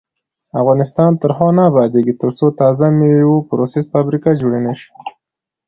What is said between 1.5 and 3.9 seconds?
نه ابادیږي، ترڅو د تازه میوو پروسس